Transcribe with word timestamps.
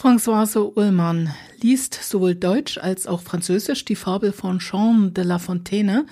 Françoise 0.00 0.72
Ullmann 0.76 1.28
liest 1.60 1.92
sowohl 1.92 2.34
Deutsch 2.34 2.78
als 2.78 3.06
auch 3.06 3.20
Französisch 3.20 3.84
die 3.84 3.96
Fabel 3.96 4.32
von 4.32 4.58
Jean 4.58 5.12
de 5.12 5.24
La 5.24 5.38
Fontaine, 5.38 6.06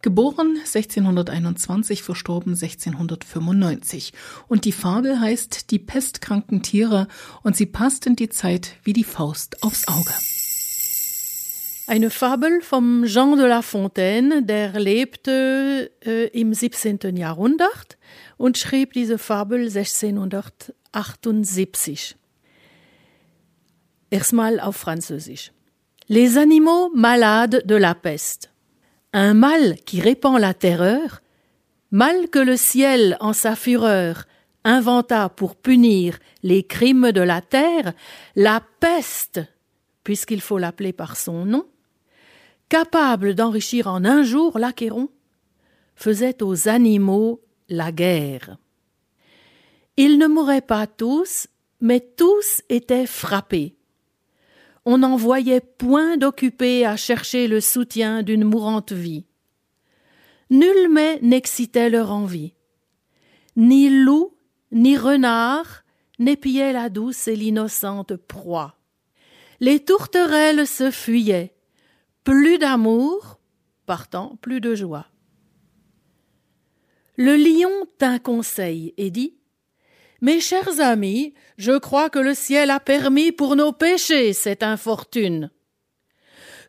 geboren 0.00 0.56
1621, 0.60 2.02
verstorben 2.02 2.54
1695. 2.54 4.14
Und 4.48 4.64
die 4.64 4.72
Fabel 4.72 5.20
heißt 5.20 5.70
Die 5.70 5.78
pestkranken 5.78 6.62
Tiere 6.62 7.06
und 7.42 7.54
sie 7.54 7.66
passt 7.66 8.06
in 8.06 8.16
die 8.16 8.30
Zeit 8.30 8.76
wie 8.82 8.94
die 8.94 9.04
Faust 9.04 9.62
aufs 9.62 9.88
Auge. 9.88 10.14
Eine 11.86 12.08
Fabel 12.08 12.62
vom 12.62 13.04
Jean 13.04 13.36
de 13.36 13.46
La 13.46 13.60
Fontaine, 13.60 14.42
der 14.42 14.80
lebte 14.80 15.90
äh, 16.02 16.28
im 16.28 16.54
17. 16.54 17.14
Jahrhundert 17.14 17.98
und 18.38 18.56
schrieb 18.56 18.94
diese 18.94 19.18
Fabel 19.18 19.66
1678. 19.66 22.16
Erstmal 24.10 24.60
auf 24.60 24.76
Französisch. 24.76 25.52
Les 26.08 26.36
animaux 26.36 26.90
malades 26.94 27.62
de 27.64 27.76
la 27.76 27.94
peste. 27.94 28.50
Un 29.12 29.34
mal 29.34 29.76
qui 29.86 30.00
répand 30.00 30.38
la 30.38 30.54
terreur, 30.54 31.22
mal 31.90 32.28
que 32.28 32.38
le 32.38 32.56
ciel 32.56 33.16
en 33.20 33.32
sa 33.32 33.56
fureur 33.56 34.26
inventa 34.64 35.28
pour 35.28 35.56
punir 35.56 36.18
les 36.42 36.64
crimes 36.64 37.12
de 37.12 37.20
la 37.20 37.40
terre, 37.40 37.92
la 38.34 38.62
peste, 38.80 39.40
puisqu'il 40.02 40.40
faut 40.40 40.58
l'appeler 40.58 40.92
par 40.92 41.16
son 41.16 41.44
nom, 41.44 41.66
capable 42.68 43.34
d'enrichir 43.34 43.86
en 43.86 44.04
un 44.04 44.22
jour 44.22 44.58
l'Achéron, 44.58 45.08
faisait 45.94 46.42
aux 46.42 46.68
animaux 46.68 47.40
la 47.68 47.92
guerre. 47.92 48.58
Ils 49.96 50.18
ne 50.18 50.26
mouraient 50.26 50.60
pas 50.60 50.86
tous, 50.86 51.46
mais 51.80 52.00
tous 52.00 52.62
étaient 52.68 53.06
frappés 53.06 53.76
on 54.84 54.98
n'en 54.98 55.16
voyait 55.16 55.60
point 55.60 56.16
d'occupés 56.16 56.84
à 56.84 56.96
chercher 56.96 57.48
le 57.48 57.60
soutien 57.60 58.22
d'une 58.22 58.44
mourante 58.44 58.92
vie. 58.92 59.26
Nul 60.50 60.88
mais 60.90 61.18
n'excitait 61.22 61.90
leur 61.90 62.12
envie. 62.12 62.54
Ni 63.56 63.88
loup, 63.88 64.36
ni 64.72 64.96
renard 64.96 65.84
n'épiaient 66.18 66.72
la 66.72 66.88
douce 66.90 67.28
et 67.28 67.36
l'innocente 67.36 68.16
proie. 68.16 68.76
Les 69.60 69.80
tourterelles 69.80 70.66
se 70.66 70.90
fuyaient. 70.90 71.54
Plus 72.24 72.58
d'amour, 72.58 73.38
partant 73.86 74.36
plus 74.40 74.60
de 74.60 74.74
joie. 74.74 75.06
Le 77.16 77.36
lion 77.36 77.86
tint 77.98 78.18
conseil 78.18 78.92
et 78.96 79.10
dit 79.10 79.36
mes 80.24 80.40
chers 80.40 80.80
amis, 80.80 81.34
je 81.58 81.76
crois 81.76 82.08
que 82.08 82.18
le 82.18 82.32
ciel 82.32 82.70
a 82.70 82.80
permis 82.80 83.30
pour 83.30 83.56
nos 83.56 83.72
péchés 83.72 84.32
cette 84.32 84.62
infortune. 84.62 85.50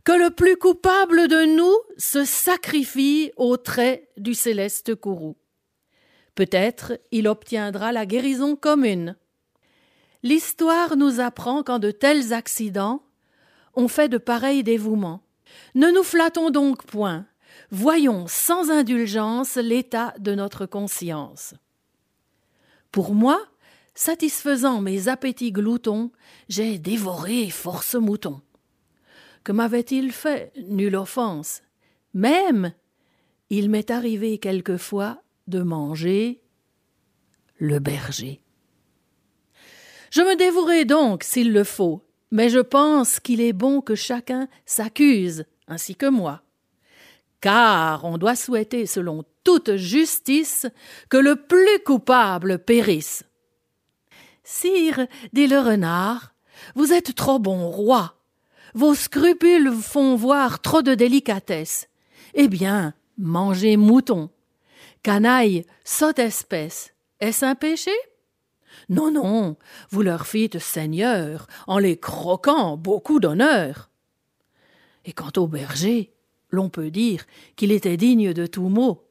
Que 0.04 0.12
le 0.12 0.30
plus 0.30 0.58
coupable 0.58 1.30
de 1.30 1.56
nous 1.56 1.74
se 1.98 2.26
sacrifie 2.26 3.32
au 3.38 3.56
trait 3.56 4.10
du 4.18 4.34
céleste 4.34 4.94
courroux. 4.96 5.38
Peut-être 6.36 7.00
il 7.14 7.30
obtiendra 7.30 7.94
la 7.94 8.06
guérison 8.06 8.58
commune. 8.58 9.16
L'histoire 10.22 10.98
nous 10.98 11.22
apprend 11.22 11.64
qu'en 11.64 11.80
de 11.80 11.92
tels 11.92 12.34
accidents, 12.34 13.04
on 13.74 13.88
fait 13.88 14.10
de 14.10 14.18
pareils 14.18 14.64
dévouements. 14.64 15.22
Ne 15.76 15.92
nous 15.92 16.04
flattons 16.04 16.50
donc 16.50 16.86
point, 16.86 17.26
voyons 17.72 18.26
sans 18.28 18.70
indulgence 18.70 19.56
l'état 19.56 20.14
de 20.20 20.36
notre 20.36 20.66
conscience. 20.66 21.54
Pour 22.96 23.14
moi, 23.14 23.46
satisfaisant 23.94 24.80
mes 24.80 25.10
appétits 25.10 25.52
gloutons, 25.52 26.14
j'ai 26.48 26.80
dévoré 26.80 27.50
force 27.50 27.96
moutons. 27.96 28.40
Que 29.44 29.52
m'avait-il 29.52 30.14
fait? 30.14 30.54
Nulle 30.70 30.96
offense. 30.96 31.62
Même, 32.14 32.72
il 33.50 33.70
m'est 33.70 33.92
arrivé 33.92 34.38
quelquefois 34.38 35.22
de 35.48 35.62
manger 35.62 36.42
le 37.58 37.80
berger. 37.80 38.42
Je 40.10 40.22
me 40.22 40.38
dévorerai 40.38 40.86
donc 40.86 41.26
s'il 41.26 41.52
le 41.52 41.66
faut, 41.66 42.02
mais 42.32 42.48
je 42.48 42.60
pense 42.60 43.20
qu'il 43.20 43.42
est 43.42 43.52
bon 43.52 43.82
que 43.82 43.96
chacun 43.96 44.48
s'accuse, 44.66 45.44
ainsi 45.68 45.98
que 45.98 46.06
moi 46.06 46.45
car 47.46 48.06
on 48.06 48.18
doit 48.18 48.36
souhaiter, 48.36 48.88
selon 48.88 49.24
toute 49.44 49.76
justice, 49.76 50.66
que 51.10 51.18
le 51.18 51.36
plus 51.36 51.84
coupable 51.86 52.58
périsse. 52.58 53.22
Sire, 54.44 55.06
dit 55.32 55.46
le 55.46 55.60
renard, 55.60 56.34
vous 56.74 56.92
êtes 56.92 57.14
trop 57.14 57.38
bon 57.38 57.70
roi. 57.70 58.16
Vos 58.74 58.96
scrupules 58.96 59.72
font 59.72 60.16
voir 60.16 60.60
trop 60.60 60.82
de 60.82 60.96
délicatesse. 60.96 61.88
Eh 62.34 62.48
bien, 62.48 62.96
mangez 63.20 63.78
mouton. 63.78 64.32
Canaille, 65.04 65.68
sotte 65.84 66.18
espèce, 66.18 66.96
est-ce 67.20 67.46
un 67.46 67.54
péché? 67.54 67.94
Non, 68.90 69.12
non, 69.12 69.56
vous 69.92 70.02
leur 70.02 70.26
fîtes 70.26 70.58
seigneur, 70.58 71.46
en 71.68 71.78
les 71.78 72.00
croquant 72.00 72.76
beaucoup 72.76 73.20
d'honneur. 73.20 73.92
Et 75.06 75.14
quant 75.14 75.32
au 75.38 75.46
berger, 75.46 76.15
l'on 76.56 76.70
peut 76.70 76.90
dire 76.90 77.26
qu'il 77.56 77.72
était 77.72 77.98
digne 77.98 78.34
de 78.34 78.48
tout 78.48 78.70
mot, 78.70 79.04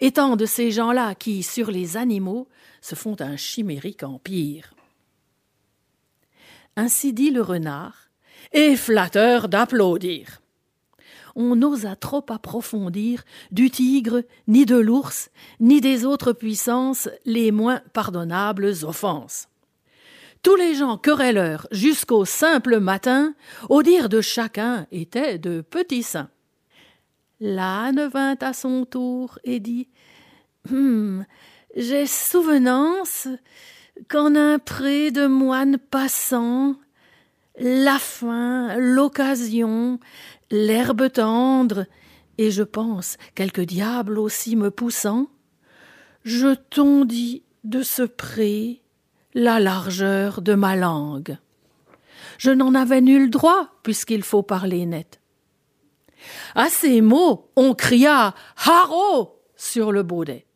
étant 0.00 0.36
de 0.36 0.46
ces 0.46 0.70
gens-là 0.70 1.14
qui, 1.14 1.42
sur 1.42 1.70
les 1.70 1.96
animaux, 1.96 2.48
se 2.80 2.94
font 2.94 3.16
un 3.20 3.36
chimérique 3.36 4.02
empire. 4.02 4.74
Ainsi 6.76 7.12
dit 7.12 7.30
le 7.30 7.42
renard, 7.42 8.08
et 8.52 8.76
flatteur 8.76 9.48
d'applaudir. 9.48 10.40
On 11.34 11.56
n'osa 11.56 11.96
trop 11.96 12.24
approfondir 12.28 13.24
du 13.50 13.70
tigre, 13.70 14.22
ni 14.48 14.66
de 14.66 14.76
l'ours, 14.76 15.30
ni 15.60 15.80
des 15.80 16.04
autres 16.04 16.32
puissances 16.32 17.08
les 17.24 17.50
moins 17.50 17.80
pardonnables 17.92 18.72
offenses. 18.82 19.48
Tous 20.42 20.56
les 20.56 20.74
gens 20.74 20.98
querelleurs 20.98 21.68
jusqu'au 21.70 22.24
simple 22.24 22.80
matin, 22.80 23.34
au 23.68 23.82
dire 23.82 24.08
de 24.08 24.20
chacun, 24.20 24.86
étaient 24.90 25.38
de 25.38 25.60
petits 25.60 26.02
saints. 26.02 26.30
L'âne 27.44 28.06
vint 28.06 28.36
à 28.40 28.52
son 28.52 28.84
tour 28.84 29.40
et 29.42 29.58
dit 29.58 29.88
Hum, 30.70 31.26
j'ai 31.74 32.06
souvenance 32.06 33.26
qu'en 34.08 34.36
un 34.36 34.60
pré 34.60 35.10
de 35.10 35.26
moines 35.26 35.76
passant, 35.76 36.76
la 37.58 37.98
faim, 37.98 38.76
l'occasion, 38.78 39.98
l'herbe 40.52 41.10
tendre, 41.10 41.86
et 42.38 42.52
je 42.52 42.62
pense 42.62 43.16
quelque 43.34 43.60
diable 43.60 44.20
aussi 44.20 44.54
me 44.54 44.70
poussant, 44.70 45.26
je 46.22 46.54
tondis 46.54 47.42
de 47.64 47.82
ce 47.82 48.02
pré 48.02 48.82
la 49.34 49.58
largeur 49.58 50.42
de 50.42 50.54
ma 50.54 50.76
langue. 50.76 51.38
Je 52.38 52.52
n'en 52.52 52.76
avais 52.76 53.00
nul 53.00 53.30
droit, 53.30 53.80
puisqu'il 53.82 54.22
faut 54.22 54.44
parler 54.44 54.86
net. 54.86 55.21
À 56.54 56.68
ces 56.68 57.00
mots, 57.00 57.50
on 57.56 57.74
cria 57.74 58.34
Haro 58.64 59.40
sur 59.56 59.92
le 59.92 60.02
baudet. 60.02 60.46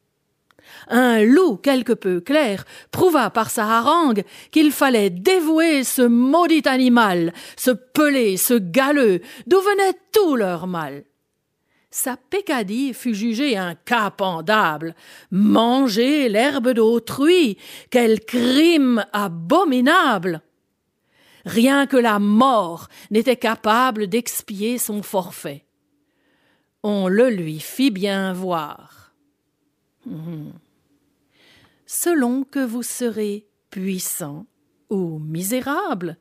Un 0.88 1.24
loup 1.24 1.56
quelque 1.56 1.92
peu 1.92 2.20
clair 2.20 2.64
prouva 2.90 3.30
par 3.30 3.50
sa 3.50 3.64
harangue 3.64 4.24
qu'il 4.50 4.72
fallait 4.72 5.10
dévouer 5.10 5.84
ce 5.84 6.02
maudit 6.02 6.62
animal, 6.66 7.32
ce 7.56 7.70
pelé, 7.70 8.36
ce 8.36 8.54
galeux, 8.54 9.20
d'où 9.46 9.60
venait 9.60 9.98
tout 10.12 10.36
leur 10.36 10.66
mal. 10.66 11.04
Sa 11.90 12.16
pécadille 12.16 12.94
fut 12.94 13.14
jugée 13.14 13.56
un. 13.56 13.74
Manger 15.30 16.28
l'herbe 16.28 16.70
d'autrui, 16.70 17.56
quel 17.90 18.20
crime 18.20 19.04
abominable! 19.12 20.42
Rien 21.46 21.86
que 21.86 21.96
la 21.96 22.18
mort 22.18 22.88
n'était 23.10 23.36
capable 23.36 24.08
d'expier 24.08 24.78
son 24.78 25.02
forfait. 25.02 25.65
On 26.82 27.08
le 27.08 27.30
lui 27.30 27.58
fit 27.58 27.90
bien 27.90 28.32
voir. 28.32 29.14
Hmm. 30.04 30.50
Selon 31.86 32.44
que 32.44 32.64
vous 32.64 32.82
serez 32.82 33.46
puissant 33.70 34.46
ou 34.90 35.18
misérable, 35.18 36.18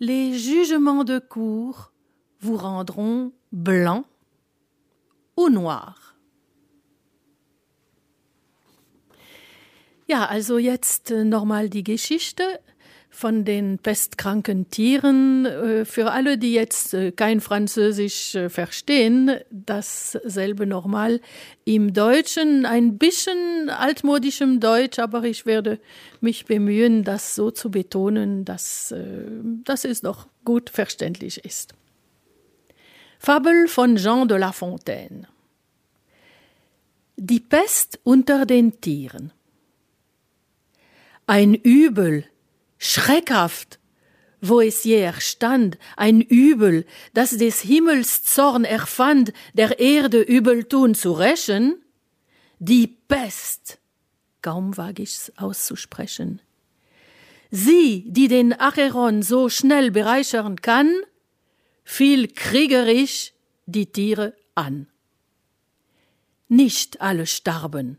les 0.00 0.38
jugements 0.38 1.04
de 1.04 1.18
cour 1.18 1.92
vous 2.40 2.56
rendront 2.56 3.32
blanc 3.52 4.04
ou 5.36 5.48
noir. 5.48 6.08
Ja, 10.08 10.24
also 10.24 10.58
jetzt 10.58 11.10
nochmal 11.10 11.68
die 11.68 11.84
Geschichte 11.84 12.60
von 13.18 13.44
den 13.44 13.78
pestkranken 13.78 14.70
Tieren. 14.70 15.44
Äh, 15.44 15.84
für 15.84 16.12
alle, 16.12 16.38
die 16.38 16.52
jetzt 16.52 16.94
äh, 16.94 17.10
kein 17.10 17.40
Französisch 17.40 18.36
äh, 18.36 18.48
verstehen, 18.48 19.40
dasselbe 19.50 20.66
nochmal 20.66 21.20
im 21.64 21.92
Deutschen, 21.92 22.64
ein 22.64 22.96
bisschen 22.96 23.70
altmodischem 23.70 24.60
Deutsch, 24.60 25.00
aber 25.00 25.24
ich 25.24 25.46
werde 25.46 25.80
mich 26.20 26.46
bemühen, 26.46 27.02
das 27.02 27.34
so 27.34 27.50
zu 27.50 27.72
betonen, 27.72 28.44
dass, 28.44 28.94
dass 29.64 29.84
es 29.84 30.00
doch 30.00 30.28
gut 30.44 30.70
verständlich 30.70 31.44
ist. 31.44 31.74
Fabel 33.18 33.66
von 33.66 33.96
Jean 33.96 34.28
de 34.28 34.38
La 34.38 34.52
Fontaine 34.52 35.26
Die 37.16 37.40
Pest 37.40 37.98
unter 38.04 38.46
den 38.46 38.80
Tieren 38.80 39.32
Ein 41.26 41.54
Übel, 41.54 42.24
schreckhaft, 42.78 43.78
wo 44.40 44.60
es 44.60 44.84
je 44.84 45.00
erstand, 45.00 45.78
ein 45.96 46.20
Übel, 46.20 46.86
das 47.12 47.30
des 47.30 47.60
Himmels 47.60 48.22
Zorn 48.24 48.64
erfand, 48.64 49.32
der 49.52 49.80
Erde 49.80 50.20
Übeltun 50.20 50.94
zu 50.94 51.12
rächen, 51.12 51.82
die 52.58 52.86
Pest, 52.86 53.78
kaum 54.42 54.76
wag 54.76 54.98
ich's 54.98 55.32
auszusprechen. 55.36 56.40
Sie, 57.50 58.04
die 58.08 58.28
den 58.28 58.58
Acheron 58.58 59.22
so 59.22 59.48
schnell 59.48 59.90
bereichern 59.90 60.56
kann, 60.60 60.92
fiel 61.82 62.28
kriegerisch 62.28 63.32
die 63.66 63.86
Tiere 63.86 64.34
an. 64.54 64.86
Nicht 66.48 67.00
alle 67.00 67.26
starben, 67.26 67.98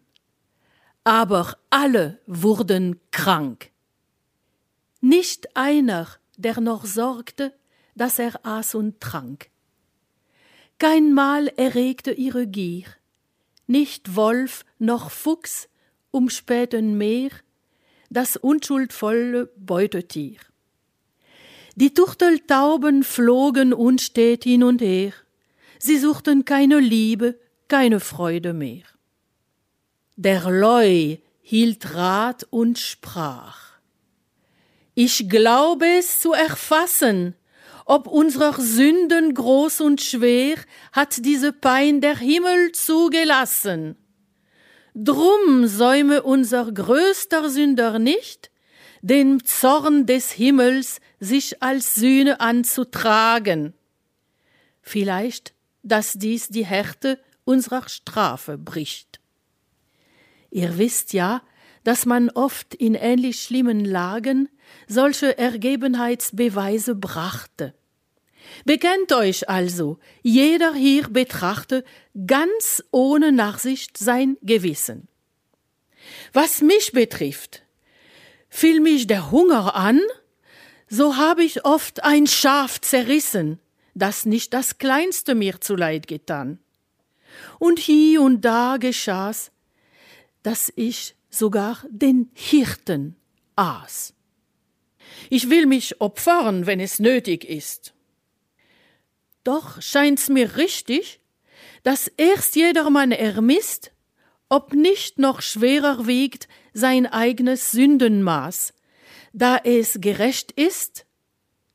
aber 1.03 1.57
alle 1.69 2.19
wurden 2.27 2.99
krank. 3.11 3.71
Nicht 5.01 5.55
einer, 5.55 6.07
der 6.37 6.59
noch 6.59 6.85
sorgte, 6.85 7.53
dass 7.95 8.19
er 8.19 8.45
aß 8.45 8.75
und 8.75 8.99
trank. 8.99 9.49
Kein 10.77 11.13
Mal 11.13 11.47
erregte 11.57 12.11
ihre 12.11 12.47
Gier, 12.47 12.85
nicht 13.67 14.15
Wolf 14.15 14.65
noch 14.77 15.11
Fuchs 15.11 15.69
umspähten 16.11 16.97
mehr 16.97 17.29
das 18.09 18.37
unschuldvolle 18.37 19.51
Beutetier. 19.57 20.39
Die 21.75 21.93
Turteltauben 21.93 23.03
flogen 23.03 23.73
unstet 23.73 24.43
hin 24.43 24.63
und 24.63 24.81
her, 24.81 25.13
sie 25.77 25.97
suchten 25.97 26.43
keine 26.43 26.79
Liebe, 26.79 27.39
keine 27.67 27.99
Freude 27.99 28.53
mehr. 28.53 28.83
Der 30.15 30.49
Leu 30.49 31.17
hielt 31.41 31.93
Rat 31.93 32.45
und 32.49 32.79
sprach 32.79 33.68
ich 35.01 35.29
glaube 35.29 35.87
es 35.97 36.19
zu 36.19 36.33
erfassen, 36.33 37.33
ob 37.85 38.05
unserer 38.05 38.59
Sünden 38.59 39.33
groß 39.33 39.79
und 39.79 40.01
schwer 40.01 40.57
hat 40.91 41.23
diese 41.23 41.53
Pein 41.53 42.01
der 42.01 42.17
Himmel 42.17 42.73
zugelassen. 42.73 43.95
Drum 44.93 45.67
säume 45.67 46.21
unser 46.23 46.69
größter 46.69 47.49
Sünder 47.49 47.97
nicht, 47.97 48.51
den 49.01 49.41
Zorn 49.45 50.05
des 50.05 50.33
Himmels 50.33 50.99
sich 51.21 51.63
als 51.63 51.95
Sühne 51.95 52.41
anzutragen. 52.41 53.73
Vielleicht, 54.81 55.53
dass 55.81 56.15
dies 56.15 56.49
die 56.49 56.65
Härte 56.65 57.21
unserer 57.45 57.87
Strafe 57.87 58.57
bricht. 58.57 59.21
Ihr 60.51 60.77
wisst 60.77 61.13
ja, 61.13 61.41
dass 61.83 62.05
man 62.05 62.29
oft 62.29 62.75
in 62.75 62.95
ähnlich 62.95 63.41
schlimmen 63.41 63.83
Lagen 63.85 64.49
solche 64.87 65.37
Ergebenheitsbeweise 65.37 66.95
brachte. 66.95 67.73
Bekennt 68.65 69.13
euch 69.13 69.49
also, 69.49 69.99
jeder 70.21 70.73
hier 70.73 71.07
betrachte 71.09 71.83
ganz 72.27 72.83
ohne 72.91 73.31
Nachsicht 73.31 73.97
sein 73.97 74.37
Gewissen. 74.41 75.07
Was 76.33 76.61
mich 76.61 76.91
betrifft, 76.91 77.63
fiel 78.49 78.79
mich 78.79 79.07
der 79.07 79.31
Hunger 79.31 79.75
an, 79.75 80.01
so 80.87 81.17
habe 81.17 81.43
ich 81.43 81.65
oft 81.65 82.03
ein 82.03 82.25
Schaf 82.25 82.81
zerrissen, 82.81 83.59
das 83.93 84.25
nicht 84.25 84.53
das 84.53 84.77
kleinste 84.77 85.35
mir 85.35 85.61
zuleid 85.61 86.07
getan. 86.07 86.59
Und 87.59 87.79
hie 87.79 88.17
und 88.17 88.41
da 88.41 88.77
geschah's, 88.77 89.51
dass 90.41 90.71
ich 90.75 91.15
sogar 91.29 91.83
den 91.89 92.29
Hirten 92.33 93.15
aß. 93.55 94.13
Ich 95.29 95.49
will 95.49 95.65
mich 95.65 96.01
opfern, 96.01 96.65
wenn 96.65 96.79
es 96.79 96.99
nötig 96.99 97.45
ist. 97.45 97.93
Doch 99.43 99.81
scheint's 99.81 100.29
mir 100.29 100.57
richtig, 100.57 101.19
dass 101.83 102.07
erst 102.17 102.55
jedermann 102.55 103.11
ermisst, 103.11 103.91
ob 104.49 104.73
nicht 104.73 105.19
noch 105.19 105.41
schwerer 105.41 106.07
wiegt 106.07 106.47
sein 106.73 107.05
eigenes 107.05 107.71
Sündenmaß, 107.71 108.73
da 109.33 109.57
es 109.57 109.99
gerecht 110.01 110.51
ist, 110.51 111.05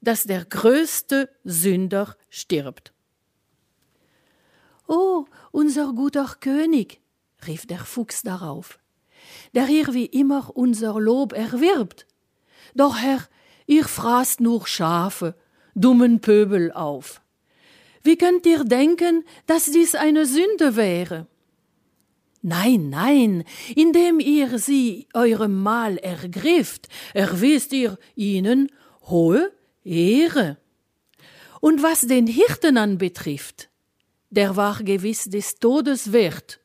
dass 0.01 0.25
der 0.25 0.45
größte 0.45 1.31
Sünder 1.45 2.17
stirbt. 2.29 2.93
Oh, 4.87 5.25
unser 5.51 5.93
guter 5.95 6.37
König, 6.41 7.01
rief 7.47 7.67
der 7.67 7.79
Fuchs 7.79 8.23
darauf, 8.23 8.79
der 9.55 9.67
hier 9.67 9.93
wie 9.95 10.07
immer 10.07 10.51
unser 10.55 10.99
Lob 11.01 11.33
erwirbt. 11.33 12.07
Doch 12.75 12.99
Herr, 12.99 13.21
ihr 13.67 13.85
fraßt 13.85 14.41
nur 14.41 14.67
Schafe, 14.67 15.35
dummen 15.75 16.21
Pöbel 16.21 16.73
auf. 16.73 17.21
Wie 18.03 18.17
könnt 18.19 18.45
ihr 18.47 18.65
denken, 18.65 19.25
dass 19.47 19.67
dies 19.67 19.95
eine 19.95 20.27
Sünde 20.27 20.77
wäre? 20.77 21.27
Nein, 22.43 22.91
nein, 22.91 23.45
indem 23.75 24.21
ihr 24.21 24.59
sie 24.59 25.09
eurem 25.15 25.63
Mahl 25.63 25.97
ergrifft, 25.97 26.89
erwiest 27.15 27.73
ihr 27.73 27.99
ihnen 28.15 28.71
hohe 29.09 29.51
Ehre. 29.83 30.59
Und 31.61 31.83
was 31.83 32.03
den 32.03 32.27
Hirten 32.27 32.77
anbetrifft, 32.77 33.71
der 34.29 34.57
war 34.57 34.83
gewiss 34.83 35.25
des 35.25 35.59
Todes 35.59 36.13
wert, 36.13 36.61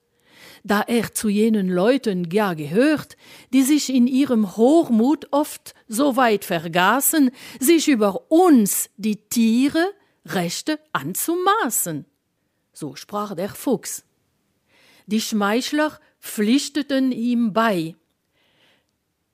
da 0.64 0.82
er 0.82 1.14
zu 1.14 1.30
jenen 1.30 1.70
Leuten 1.70 2.30
ja 2.32 2.54
gehört, 2.54 3.18
die 3.54 3.64
sich 3.64 3.94
in 3.94 4.08
ihrem 4.08 4.58
Hochmut 4.58 5.28
oft 5.32 5.74
so 5.88 6.16
weit 6.16 6.46
vergaßen, 6.46 7.32
sich 7.60 7.88
über 7.88 8.32
uns, 8.32 8.90
die 8.98 9.18
Tiere, 9.18 9.94
Rechte 10.26 10.80
anzumaßen. 10.94 12.06
So 12.74 12.96
sprach 12.96 13.36
der 13.36 13.50
Fuchs. 13.50 14.06
Die 15.08 15.22
Schmeichler 15.22 16.00
pflichteten 16.20 17.12
ihm 17.12 17.54
bei. 17.54 17.96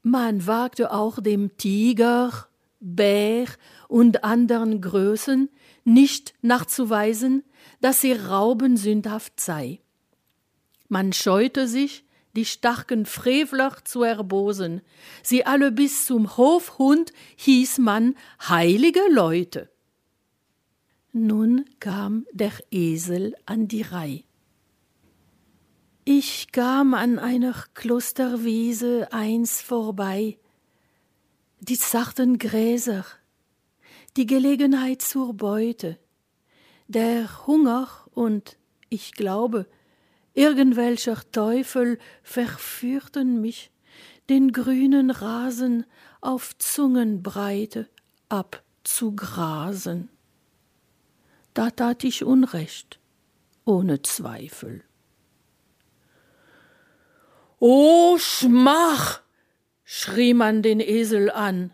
Man 0.02 0.48
wagte 0.48 0.92
auch 0.92 1.20
dem 1.20 1.58
Tiger, 1.58 2.48
Bär 2.80 3.48
und 3.88 4.24
anderen 4.24 4.80
Größen 4.80 5.50
nicht 5.84 6.34
nachzuweisen, 6.42 7.44
dass 7.82 8.04
ihr 8.04 8.28
Rauben 8.28 8.78
sündhaft 8.78 9.40
sei. 9.40 9.82
Man 10.88 11.14
scheute 11.14 11.68
sich, 11.68 12.06
die 12.36 12.46
starken 12.46 13.06
Frevler 13.06 13.78
zu 13.86 14.04
erbosen. 14.04 14.82
Sie 15.24 15.46
alle 15.46 15.72
bis 15.72 16.06
zum 16.06 16.38
Hofhund 16.38 17.14
hieß 17.38 17.78
man 17.80 18.16
heilige 18.48 19.02
Leute. 19.10 19.70
Nun 21.14 21.66
kam 21.80 22.26
der 22.34 22.52
Esel 22.72 23.36
an 23.46 23.70
die 23.70 23.84
Reih. 23.84 24.26
Ich 26.04 26.52
kam 26.52 26.94
an 26.94 27.18
einer 27.18 27.56
Klosterwiese 27.74 29.08
eins 29.12 29.62
vorbei, 29.62 30.38
die 31.62 31.80
zarten 31.80 32.38
Gräser, 32.38 33.06
die 34.18 34.28
Gelegenheit 34.28 35.02
zur 35.02 35.34
Beute, 35.34 35.98
der 36.88 37.48
Hunger 37.48 37.88
und, 38.12 38.58
ich 38.90 39.14
glaube, 39.14 39.66
Irgendwelcher 40.36 41.18
Teufel 41.32 41.98
verführten 42.22 43.40
mich, 43.40 43.72
den 44.30 44.52
grünen 44.52 45.10
Rasen 45.10 45.86
auf 46.20 46.58
Zungenbreite 46.58 47.88
abzugrasen. 48.28 50.10
Da 51.54 51.70
tat 51.70 52.04
ich 52.04 52.26
Unrecht, 52.26 53.00
ohne 53.64 54.02
Zweifel. 54.02 54.84
O 57.60 58.18
Schmach! 58.20 59.22
schrie 59.86 60.34
man 60.34 60.62
den 60.62 60.82
Esel 60.82 61.32
an 61.32 61.72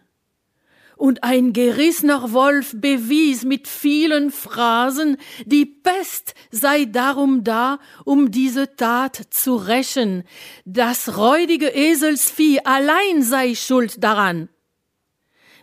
und 1.01 1.23
ein 1.23 1.51
gerissener 1.51 2.31
Wolf 2.31 2.73
bewies 2.75 3.43
mit 3.43 3.67
vielen 3.67 4.29
Phrasen, 4.29 5.17
die 5.45 5.65
Pest 5.65 6.35
sei 6.51 6.85
darum 6.85 7.43
da, 7.43 7.79
um 8.05 8.29
diese 8.29 8.75
Tat 8.75 9.19
zu 9.31 9.55
rächen, 9.55 10.23
das 10.63 11.17
räudige 11.17 11.69
Eselsvieh 11.69 12.59
allein 12.65 13.23
sei 13.23 13.55
schuld 13.55 14.03
daran. 14.03 14.49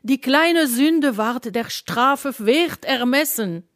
die 0.02 0.21
kleine 0.21 0.66
Sünde 0.66 1.16
ward 1.16 1.54
der 1.54 1.71
Strafe 1.71 2.35
wert 2.38 2.85
ermessen. 2.85 3.68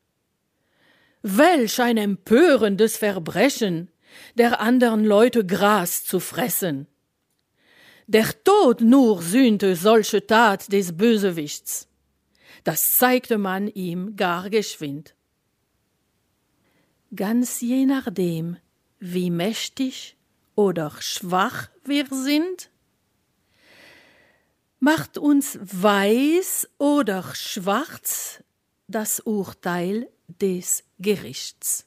Welch 1.23 1.81
ein 1.81 1.97
empörendes 1.97 2.97
Verbrechen, 2.97 3.91
der 4.35 4.61
andern 4.61 5.05
Leute 5.05 5.45
Gras 5.45 6.05
zu 6.05 6.19
fressen. 6.21 6.89
Der 8.13 8.45
Tod 8.45 8.83
nur 8.83 9.23
sühnte 9.23 9.75
solche 9.75 10.27
Tat 10.27 10.71
des 10.71 10.95
Bösewichts. 10.95 11.89
Das 12.63 12.99
zeigte 12.99 13.39
man 13.39 13.69
ihm 13.69 14.17
gar 14.17 14.51
geschwind. 14.51 15.15
Ganz 17.17 17.63
je 17.63 17.87
nachdem, 17.87 18.59
wie 18.99 19.31
mächtig 19.31 20.19
oder 20.57 20.93
schwach 21.01 21.71
wir 21.87 22.05
sind, 22.11 22.71
macht 24.79 25.17
uns 25.17 25.59
weiß 25.63 26.69
oder 26.77 27.25
schwarz 27.35 28.45
das 28.89 29.21
Urteil 29.21 30.07
des 30.29 30.85
Gerichts. 30.99 31.87